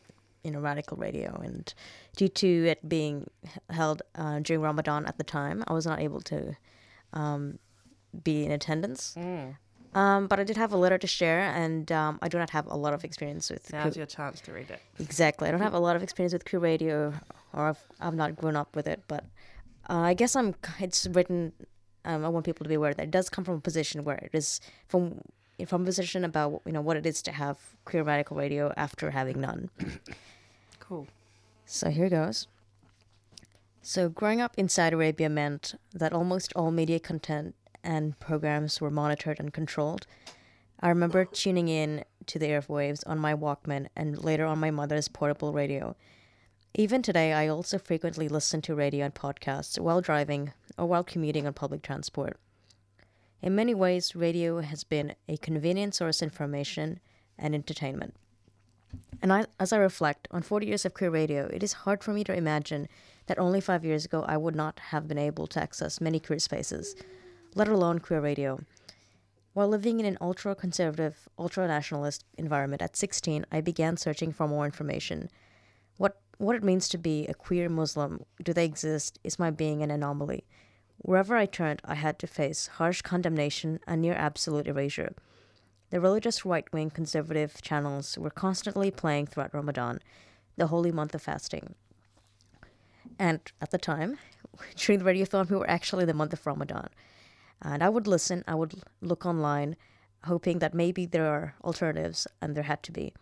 [0.45, 1.73] you know radical radio, and
[2.15, 3.29] due to it being
[3.71, 6.55] held uh, during Ramadan at the time, I was not able to
[7.15, 7.59] um,
[8.23, 9.15] be in attendance.
[9.17, 9.57] Mm.
[9.97, 12.67] Um, but I did have a letter to share, and um, I do not have
[12.67, 13.73] a lot of experience with.
[13.73, 14.81] Now's queer- your chance to read it.
[15.01, 15.49] Exactly.
[15.49, 17.15] I don't have a lot of experience with queer radio,
[17.55, 19.03] or I've, I've not grown up with it.
[19.09, 19.25] But
[19.89, 20.55] uh, I guess I'm.
[20.81, 21.53] It's written.
[22.05, 24.17] Um, I want people to be aware that it does come from a position where
[24.19, 25.23] it is from
[25.67, 27.57] from a position about you know what it is to have
[27.87, 29.71] queer radical radio after having none.
[30.79, 31.09] Cool.
[31.65, 32.47] So here goes.
[33.83, 37.57] So growing up in Saudi Arabia meant that almost all media content
[37.87, 40.07] and programs were monitored and controlled.
[40.81, 45.09] I remember tuning in to the airwaves on my Walkman and later on my mother's
[45.09, 45.97] portable radio.
[46.75, 51.47] Even today, I also frequently listen to radio and podcasts while driving or while commuting
[51.47, 52.39] on public transport.
[53.41, 57.01] In many ways, radio has been a convenient source of information
[57.39, 58.15] and entertainment.
[59.23, 62.13] And I, as I reflect on 40 years of queer radio, it is hard for
[62.13, 62.89] me to imagine
[63.27, 66.39] that only five years ago I would not have been able to access many queer
[66.39, 66.95] spaces,
[67.57, 68.61] let alone queer radio.
[69.55, 74.47] While living in an ultra conservative, ultra nationalist environment at 16, I began searching for
[74.47, 75.31] more information.
[75.97, 79.83] What, what it means to be a queer Muslim, do they exist, is my being
[79.83, 80.45] an anomaly.
[80.99, 85.15] Wherever I turned, I had to face harsh condemnation and near absolute erasure.
[85.89, 90.01] The religious right wing conservative channels were constantly playing throughout Ramadan,
[90.59, 91.75] the holy month of fasting.
[93.19, 94.19] And at the time,
[94.77, 96.91] during the radiothon, we were actually the month of Ramadan.
[97.63, 99.77] And I would listen, I would look online,
[100.25, 103.15] hoping that maybe there are alternatives, and there had to be.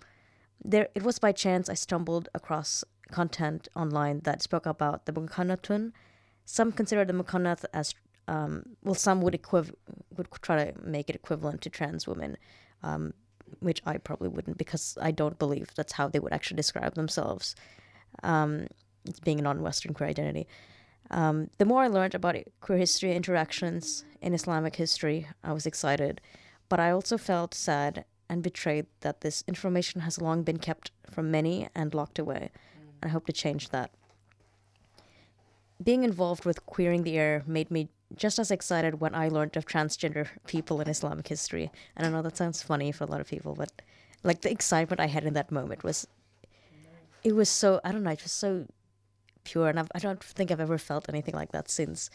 [0.64, 5.92] There, it was by chance I stumbled across content online that spoke about the Mukhannathun.
[6.44, 7.94] Some consider the Mukhannath as,
[8.28, 9.74] um, well, some would equiv-
[10.16, 12.36] would try to make it equivalent to trans women,
[12.82, 13.12] um,
[13.60, 17.54] which I probably wouldn't because I don't believe that's how they would actually describe themselves.
[18.22, 18.66] Um,
[19.04, 20.48] it's being a non-Western queer identity.
[21.10, 26.20] Um, the more I learned about queer history interactions in Islamic history, I was excited,
[26.68, 31.30] but I also felt sad and betrayed that this information has long been kept from
[31.30, 32.50] many and locked away.
[33.00, 33.90] And I hope to change that.
[35.82, 39.66] Being involved with Queering the Air made me just as excited when I learned of
[39.66, 41.70] transgender people in Islamic history.
[41.96, 43.70] And I know that sounds funny for a lot of people, but
[44.22, 46.06] like the excitement I had in that moment was,
[47.22, 48.66] it was so, I don't know, it was so
[49.44, 49.68] pure.
[49.68, 52.10] And I've, I don't think I've ever felt anything like that since.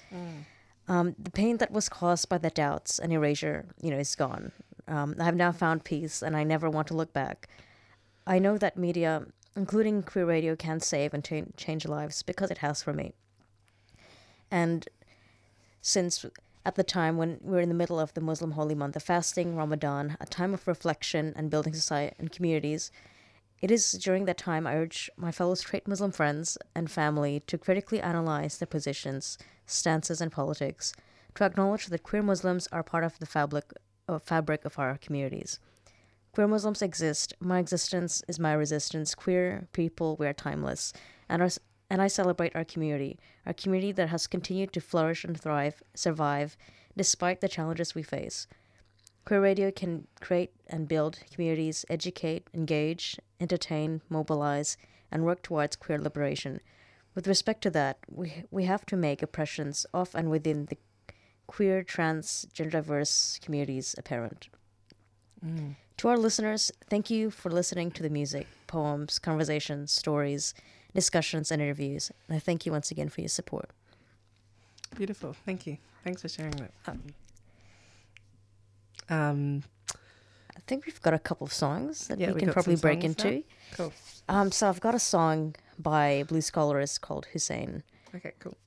[0.88, 4.52] Um, the pain that was caused by the doubts and erasure, you know, is gone.
[4.88, 7.48] Um, I have now found peace, and I never want to look back.
[8.26, 12.58] I know that media, including queer radio, can save and cha- change lives because it
[12.60, 13.14] has for me.
[14.50, 14.88] And
[15.82, 16.26] since
[16.66, 19.04] at the time when we were in the middle of the Muslim holy month of
[19.04, 22.92] fasting, Ramadan, a time of reflection and building society and communities,
[23.62, 27.58] it is during that time I urge my fellow straight Muslim friends and family to
[27.58, 30.94] critically analyze their positions, stances, and politics,
[31.36, 33.66] to acknowledge that queer Muslims are part of the fabric,
[34.08, 35.60] uh, fabric of our communities.
[36.32, 37.34] Queer Muslims exist.
[37.40, 39.16] My existence is my resistance.
[39.16, 40.94] Queer people, we are timeless.
[41.28, 41.50] And, our,
[41.90, 46.56] and I celebrate our community, our community that has continued to flourish and thrive, survive,
[46.96, 48.48] despite the challenges we face.
[49.26, 54.78] Queer radio can create and build communities, educate, engage, entertain, mobilize,
[55.12, 56.60] and work towards queer liberation.
[57.16, 60.78] With respect to that, we, we have to make oppressions of and within the
[61.48, 64.50] queer, trans, gender diverse communities apparent.
[65.46, 65.76] Mm.
[65.98, 70.54] To our listeners, thank you for listening to the music, poems, conversations, stories,
[70.94, 72.12] discussions, and interviews.
[72.28, 73.70] And I thank you once again for your support.
[74.96, 75.36] Beautiful.
[75.46, 75.78] Thank you.
[76.04, 76.72] Thanks for sharing that.
[76.88, 77.04] Um,
[79.10, 83.02] I think we've got a couple of songs that Yeah, we we can probably break
[83.02, 83.30] songs now.
[83.30, 83.44] into.
[83.76, 83.94] Cool.
[84.28, 87.84] Um, so I've got a song by Blue Scholars called Hussein.
[88.16, 88.58] okay, cool.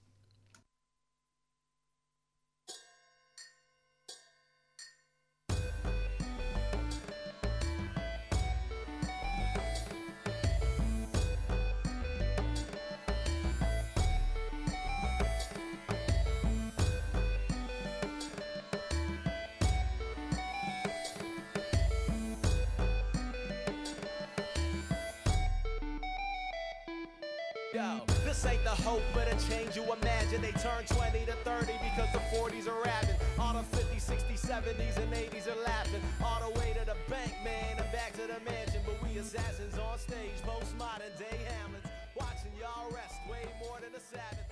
[30.73, 33.17] Turn 20 to 30 because the 40s are rapping.
[33.39, 36.01] All the 50s, 60s, 70s, and 80s are laughing.
[36.25, 38.81] All the way to the bank, man, and back to the mansion.
[38.87, 41.89] But we assassins on stage, most modern day Hamlets.
[42.17, 44.52] Watching y'all rest way more than a Sabbath.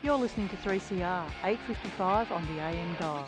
[0.00, 3.26] You're listening to 3CR, 855 on the AM dial.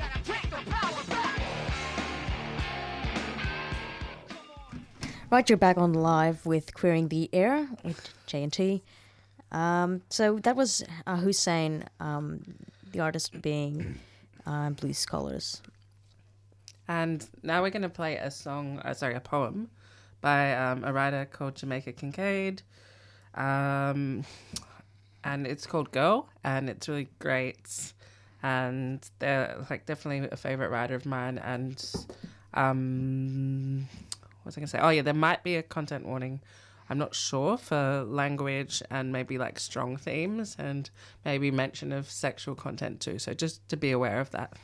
[5.33, 8.85] Right, you're back on live with Queering the Air with J&T.
[9.51, 12.43] Um, so that was uh, Hussein, um,
[12.93, 13.99] the artist being
[14.47, 15.63] uh, Blue Scholars.
[16.87, 19.71] And now we're going to play a song, uh, sorry, a poem
[20.21, 22.63] by um, a writer called Jamaica Kincaid.
[23.35, 24.25] Um,
[25.25, 27.93] and it's called Girl, and it's really great.
[28.43, 31.39] And they're like definitely a favorite writer of mine.
[31.39, 31.83] And
[32.55, 33.87] um,
[34.43, 34.79] what was I to say?
[34.81, 36.41] Oh, yeah, there might be a content warning.
[36.91, 40.91] I'm not sure for language and maybe like strong themes and
[41.25, 43.21] maybe mention of sexual content too.
[43.21, 44.55] So just to be aware of that.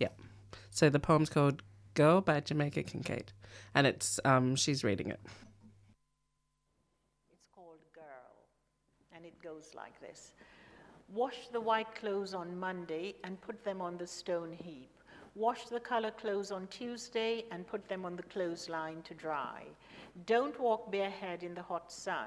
[0.00, 0.08] Yeah.
[0.70, 1.62] So the poem's called
[1.94, 3.32] Girl by Jamaica Kincaid.
[3.72, 5.20] And it's um she's reading it.
[7.32, 8.48] It's called Girl,
[9.14, 10.32] and it goes like this
[11.14, 14.90] Wash the white clothes on Monday and put them on the stone heap.
[15.36, 19.62] Wash the color clothes on Tuesday and put them on the clothesline to dry.
[20.26, 22.26] Don't walk barehead in the hot sun.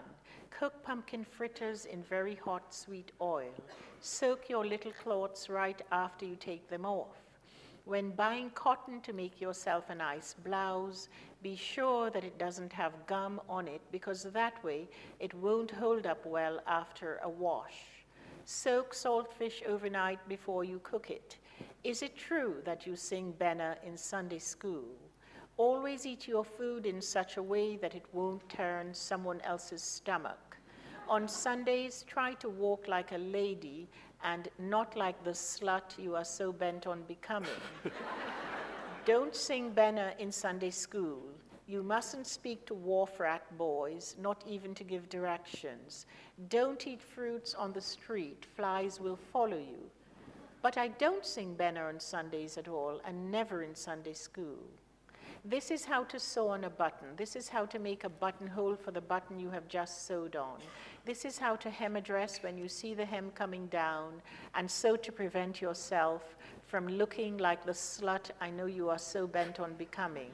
[0.57, 3.53] Cook pumpkin fritters in very hot, sweet oil.
[3.99, 7.17] Soak your little cloths right after you take them off.
[7.83, 11.09] When buying cotton to make yourself a nice blouse,
[11.43, 14.87] be sure that it doesn't have gum on it because that way
[15.19, 17.96] it won't hold up well after a wash.
[18.49, 21.37] Soak saltfish overnight before you cook it.
[21.83, 24.85] Is it true that you sing Benna in Sunday school?
[25.57, 30.55] Always eat your food in such a way that it won't turn someone else's stomach.
[31.09, 33.89] On Sundays, try to walk like a lady
[34.23, 37.49] and not like the slut you are so bent on becoming.
[39.05, 41.21] Don't sing Benna in Sunday school.
[41.69, 46.05] You mustn't speak to wharf rat boys, not even to give directions.
[46.47, 49.91] Don't eat fruits on the street, flies will follow you.
[50.61, 54.59] But I don't sing Benna on Sundays at all, and never in Sunday school.
[55.43, 57.09] This is how to sew on a button.
[57.17, 60.59] This is how to make a buttonhole for the button you have just sewed on.
[61.05, 64.21] This is how to hem a dress when you see the hem coming down,
[64.55, 69.27] and so to prevent yourself from looking like the slut I know you are so
[69.27, 70.31] bent on becoming.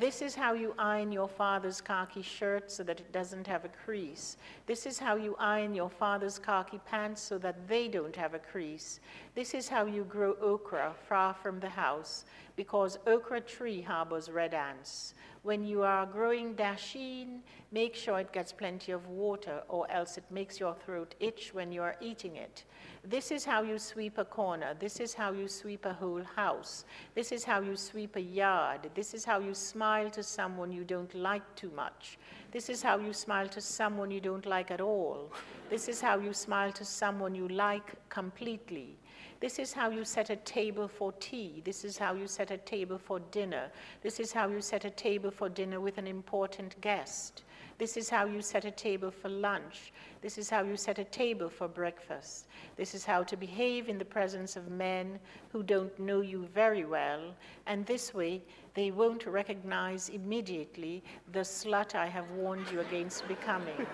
[0.00, 3.68] This is how you iron your father's khaki shirt so that it doesn't have a
[3.68, 4.36] crease.
[4.66, 8.38] This is how you iron your father's khaki pants so that they don't have a
[8.38, 8.98] crease.
[9.34, 12.24] This is how you grow okra far from the house
[12.56, 15.14] because okra tree harbors red ants.
[15.42, 17.40] When you are growing dasheen,
[17.70, 21.70] make sure it gets plenty of water or else it makes your throat itch when
[21.70, 22.64] you are eating it.
[23.06, 24.74] This is how you sweep a corner.
[24.78, 26.86] This is how you sweep a whole house.
[27.14, 28.88] This is how you sweep a yard.
[28.94, 32.18] This is how you smile to someone you don't like too much.
[32.54, 35.32] This is how you smile to someone you don't like at all.
[35.68, 38.96] This is how you smile to someone you like completely.
[39.40, 41.62] This is how you set a table for tea.
[41.64, 43.72] This is how you set a table for dinner.
[44.04, 47.42] This is how you set a table for dinner with an important guest.
[47.76, 49.92] This is how you set a table for lunch.
[50.22, 52.46] This is how you set a table for breakfast.
[52.76, 55.18] This is how to behave in the presence of men
[55.50, 57.34] who don't know you very well.
[57.66, 58.42] And this way,
[58.74, 61.02] they won't recognize immediately
[61.32, 63.86] the slut I have warned you against becoming.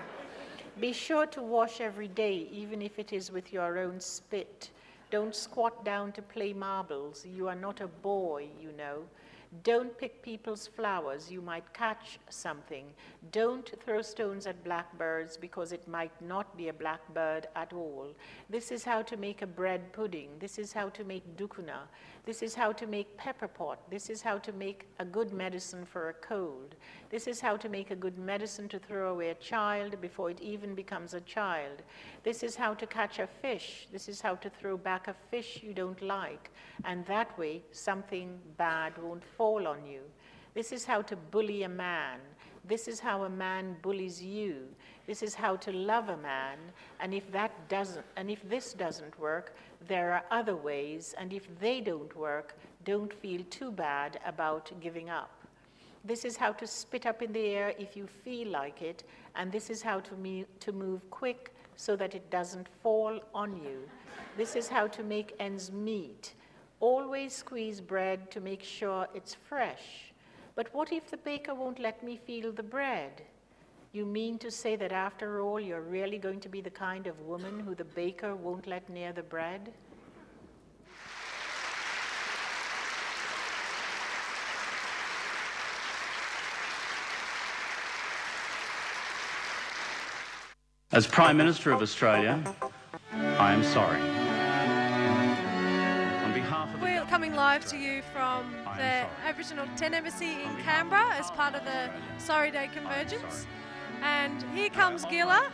[0.79, 4.71] Be sure to wash every day, even if it is with your own spit.
[5.11, 7.27] Don't squat down to play marbles.
[7.27, 9.03] You are not a boy, you know.
[9.65, 11.29] Don't pick people's flowers.
[11.29, 12.85] You might catch something.
[13.33, 18.15] Don't throw stones at blackbirds because it might not be a blackbird at all.
[18.49, 20.31] This is how to make a bread pudding.
[20.39, 21.81] This is how to make doukona.
[22.25, 23.81] This is how to make pepper pot.
[23.91, 26.77] This is how to make a good medicine for a cold.
[27.11, 30.41] This is how to make a good medicine to throw away a child before it
[30.41, 31.83] even becomes a child.
[32.23, 33.89] This is how to catch a fish.
[33.91, 36.51] This is how to throw back a fish you don't like.
[36.85, 40.03] And that way, something bad won't fall on you.
[40.53, 42.19] This is how to bully a man.
[42.69, 44.55] This is how a man bullies you.
[45.07, 46.59] This is how to love a man.
[47.01, 49.57] And if that doesn't, and if this doesn't work,
[49.89, 51.15] there are other ways.
[51.17, 55.33] And if they don't work, don't feel too bad about giving up.
[56.05, 59.05] This is how to spit up in the air if you feel like it,
[59.37, 63.57] and this is how to, me- to move quick so that it doesn't fall on
[63.57, 63.79] you.
[64.37, 66.35] This is how to make ends meet.
[66.81, 70.13] Always squeeze bread to make sure it's fresh.
[70.55, 73.23] But what if the baker won't let me feel the bread?
[73.93, 77.21] You mean to say that after all, you're really going to be the kind of
[77.21, 79.73] woman who the baker won't let near the bread?
[90.93, 92.43] As Prime Minister of Australia,
[93.13, 94.20] I am sorry.
[97.41, 101.89] Live to you from the Aboriginal Tent Embassy in Canberra as part of the
[102.19, 103.47] Sorry Day Convergence.
[104.03, 105.51] And here comes Gilla.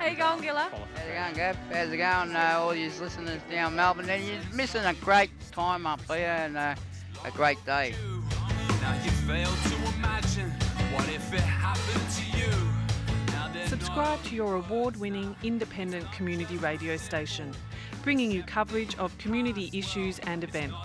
[0.00, 0.68] How you going, Gilla?
[0.72, 1.56] How's it going, Gav?
[1.72, 4.10] How's it going, uh, all you listeners down Melbourne?
[4.10, 6.74] And you're missing a great time up here and uh,
[7.24, 7.94] a great day.
[8.82, 10.50] Now you fail to imagine
[10.92, 13.66] what if it happened to you.
[13.66, 17.52] Subscribe to your award winning independent community radio station,
[18.06, 20.76] bringing you coverage of community issues and events.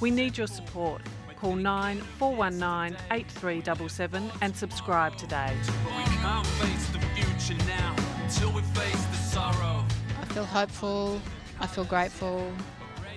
[0.00, 1.00] We need your support.
[1.36, 5.54] Call 9419 8377 and subscribe today.
[5.84, 7.94] But we can't face the future now
[8.24, 9.84] until we face the sorrow.
[10.20, 11.20] I feel hopeful.
[11.60, 12.52] I feel grateful.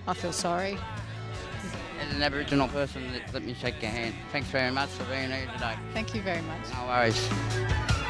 [0.08, 0.78] I feel sorry.
[2.00, 4.14] As an Aboriginal person, let, let me shake your hand.
[4.32, 5.74] Thanks very much for being here today.
[5.96, 6.70] Thank you very much.
[6.76, 8.01] No worries.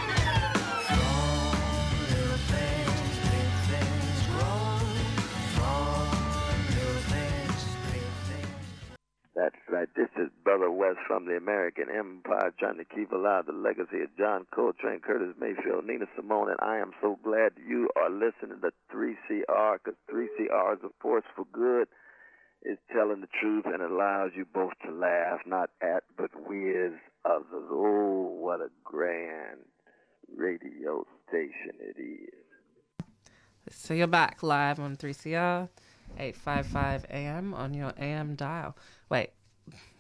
[9.72, 9.88] Right.
[9.96, 14.16] This is Brother West from the American Empire trying to keep alive the legacy of
[14.18, 18.72] John Coltrane, Curtis Mayfield, Nina Simone, and I am so glad you are listening to
[18.94, 21.88] 3CR because 3CR is a force for good.
[22.64, 26.94] It's telling the truth and allows you both to laugh, not at, but with
[27.26, 27.70] others.
[27.72, 29.62] Oh, what a grand
[30.36, 33.06] radio station it is.
[33.72, 35.70] So you're back live on 3CR,
[36.18, 38.76] 855 AM on your AM dial.
[39.10, 39.32] Wait,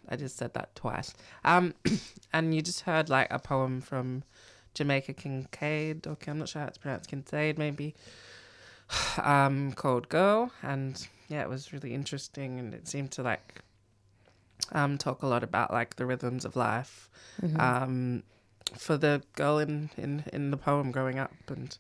[0.10, 1.14] I just said that twice.
[1.46, 1.74] Um,
[2.34, 4.24] and you just heard like a poem from
[4.74, 6.08] Jamaica Kincaid.
[6.08, 7.10] Okay, I'm not sure how it's pronounced.
[7.10, 7.96] Kincaid, maybe.
[9.24, 13.62] Um, called Girl, and yeah, it was really interesting, and it seemed to like
[14.74, 17.10] um talk a lot about like the rhythms of life.
[17.42, 17.60] Mhm.
[17.60, 18.24] Um,
[18.78, 21.78] for the girl in in in the poem growing up, and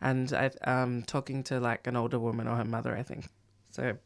[0.00, 3.28] and I um talking to like an older woman or her mother, I think.
[3.72, 3.96] So,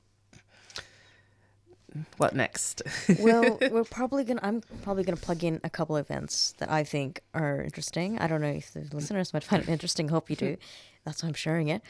[2.16, 2.82] what next?
[3.18, 4.40] well, we're probably gonna.
[4.42, 8.18] I'm probably gonna plug in a couple events that I think are interesting.
[8.18, 10.08] I don't know if the listeners might find it interesting.
[10.08, 10.56] Hope you do.
[11.04, 11.82] That's why I'm sharing it.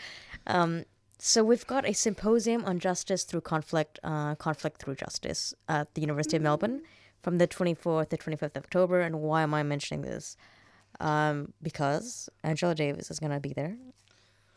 [0.46, 0.84] Um,
[1.18, 6.00] so we've got a symposium on justice through conflict, uh, conflict through justice at the
[6.00, 6.82] University of Melbourne
[7.22, 9.00] from the 24th to 25th of October.
[9.00, 10.38] And why am I mentioning this?
[10.98, 13.76] Um, because Angela Davis is gonna be there.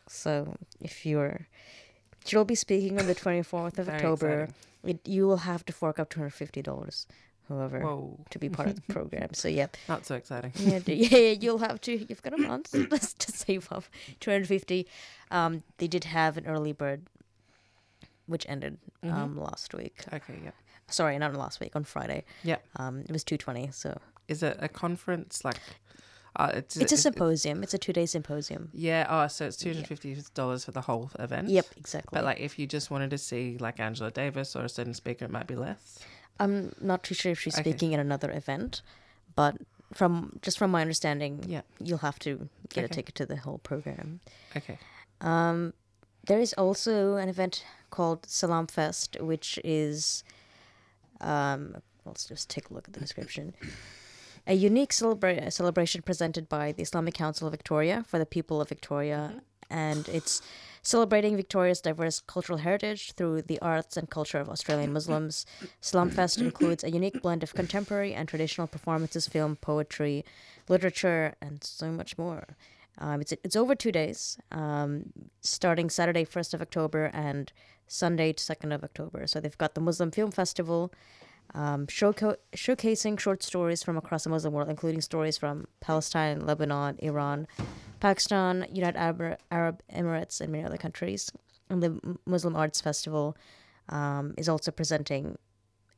[0.08, 1.48] So if you're,
[2.24, 4.48] she'll be speaking on the 24th of October.
[4.84, 7.06] It, you will have to fork up two hundred fifty dollars,
[7.48, 8.18] however, Whoa.
[8.30, 9.32] to be part of the program.
[9.32, 10.52] So yeah, Not so exciting.
[10.58, 11.92] Yeah, yeah, you'll have to.
[11.96, 12.70] You've got a month
[13.18, 13.84] to save up
[14.20, 14.86] two hundred fifty.
[15.30, 17.06] Um, they did have an early bird,
[18.26, 19.12] which ended Mhm.
[19.14, 20.04] um last week.
[20.12, 20.50] Okay, yeah.
[20.88, 21.74] Sorry, not last week.
[21.74, 22.24] On Friday.
[22.42, 22.56] Yeah.
[22.76, 23.70] Um, it was two twenty.
[23.72, 23.98] So
[24.28, 25.56] Is it a conference like?
[26.36, 27.62] Uh, it's it's a it's- symposium.
[27.62, 28.70] It's a two day symposium.
[28.72, 29.06] Yeah.
[29.08, 31.48] Oh, so it's two hundred fifty dollars for the whole event.
[31.48, 32.10] Yep, exactly.
[32.12, 35.24] But like, if you just wanted to see like Angela Davis or a certain speaker,
[35.26, 36.00] it might be less.
[36.40, 37.70] I'm not too sure if she's Okay.
[37.70, 38.82] speaking at another event,
[39.36, 39.56] but
[39.92, 41.60] from just from my understanding, Yeah.
[41.78, 44.18] you'll have to get a ticket to the whole program.
[44.56, 44.78] Okay.
[45.20, 45.72] Um,
[46.26, 50.24] there is also an event called Salam Fest, which is,
[51.20, 53.54] um, let's just take a look at the description.
[54.46, 58.68] A unique celebra- celebration presented by the Islamic Council of Victoria for the people of
[58.68, 59.40] Victoria,
[59.70, 60.42] and it's
[60.82, 65.46] celebrating Victoria's diverse cultural heritage through the arts and culture of Australian Muslims.
[65.80, 70.26] Salam Fest includes a unique blend of contemporary and traditional performances, film, poetry,
[70.68, 72.44] literature, and so much more.
[72.98, 77.50] Um, it's it's over two days, um, starting Saturday, first of October, and
[77.86, 79.26] Sunday, second of October.
[79.26, 80.92] So they've got the Muslim Film Festival,
[81.52, 86.96] um, showco- showcasing short stories from across the Muslim world, including stories from Palestine, Lebanon,
[87.00, 87.46] Iran,
[88.00, 91.30] Pakistan, United Arab, Arab Emirates, and many other countries.
[91.70, 93.36] And the Muslim Arts Festival
[93.88, 95.38] um, is also presenting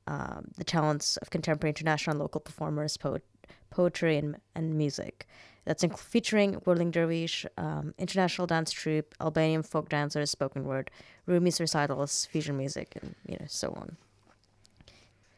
[0.07, 3.25] um, the talents of contemporary international and local performers, poet-
[3.71, 5.27] poetry, and, and music.
[5.65, 10.93] That's featuring Whirling Dervish, um, international dance troupe, Albanian folk dancers, spoken word,
[11.27, 13.97] Rumi's recitals, fusion music, and you know so on.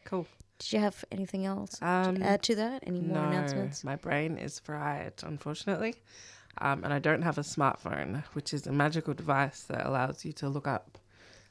[0.09, 0.27] Cool.
[0.59, 2.83] Did you have anything else Um, to add to that?
[2.85, 3.83] Any more no, announcements?
[3.83, 5.95] My brain is fried, unfortunately.
[6.57, 10.33] Um, and I don't have a smartphone, which is a magical device that allows you
[10.33, 10.97] to look up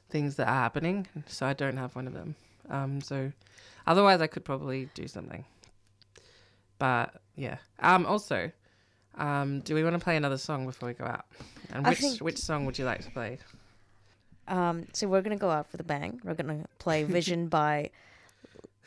[0.09, 1.07] things that are happening.
[1.27, 2.35] So I don't have one of them.
[2.69, 3.31] Um, so
[3.87, 5.45] otherwise, I could probably do something.
[6.77, 7.57] But yeah.
[7.79, 8.51] Um, also,
[9.15, 11.25] um, do we want to play another song before we go out?
[11.71, 13.39] And which think- which song would you like to play?
[14.47, 16.19] Um, so we're gonna go out with a bang.
[16.23, 17.91] We're gonna play "Vision" by.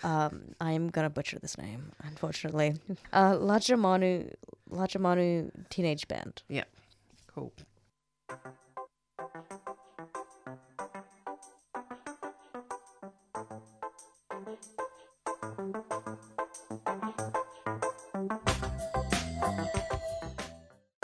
[0.05, 2.75] Um, I'm gonna butcher this name, unfortunately.
[3.13, 4.33] Uh, Lajamanu,
[4.71, 6.43] Lajamanu Teenage Band.
[6.49, 6.65] Yeah,
[7.33, 7.53] cool.